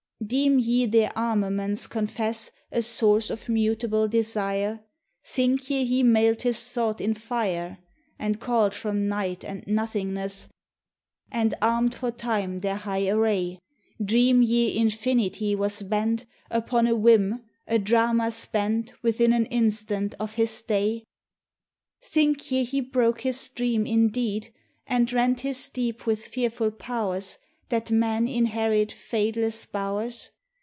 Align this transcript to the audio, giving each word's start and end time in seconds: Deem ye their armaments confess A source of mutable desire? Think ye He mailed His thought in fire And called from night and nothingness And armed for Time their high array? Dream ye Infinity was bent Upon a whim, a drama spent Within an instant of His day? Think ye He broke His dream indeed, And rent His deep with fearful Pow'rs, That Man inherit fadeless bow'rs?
Deem 0.23 0.59
ye 0.59 0.85
their 0.85 1.11
armaments 1.17 1.87
confess 1.87 2.51
A 2.71 2.83
source 2.83 3.31
of 3.31 3.49
mutable 3.49 4.07
desire? 4.07 4.81
Think 5.25 5.67
ye 5.71 5.83
He 5.83 6.03
mailed 6.03 6.43
His 6.43 6.69
thought 6.69 7.01
in 7.01 7.15
fire 7.15 7.79
And 8.19 8.39
called 8.39 8.75
from 8.75 9.07
night 9.07 9.43
and 9.43 9.63
nothingness 9.65 10.47
And 11.31 11.55
armed 11.59 11.95
for 11.95 12.11
Time 12.11 12.59
their 12.59 12.75
high 12.75 13.09
array? 13.09 13.57
Dream 14.01 14.43
ye 14.43 14.77
Infinity 14.77 15.55
was 15.55 15.81
bent 15.81 16.25
Upon 16.51 16.85
a 16.85 16.95
whim, 16.95 17.43
a 17.67 17.79
drama 17.79 18.31
spent 18.31 18.93
Within 19.03 19.33
an 19.33 19.47
instant 19.47 20.13
of 20.19 20.35
His 20.35 20.61
day? 20.61 21.03
Think 21.99 22.51
ye 22.51 22.63
He 22.63 22.79
broke 22.79 23.21
His 23.21 23.49
dream 23.49 23.87
indeed, 23.87 24.53
And 24.85 25.11
rent 25.11 25.39
His 25.41 25.67
deep 25.67 26.05
with 26.05 26.23
fearful 26.23 26.69
Pow'rs, 26.69 27.39
That 27.69 27.89
Man 27.89 28.27
inherit 28.27 28.91
fadeless 28.91 29.65
bow'rs? 29.65 30.31